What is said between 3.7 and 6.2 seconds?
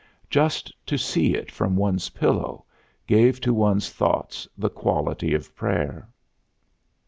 thoughts the quality of prayer.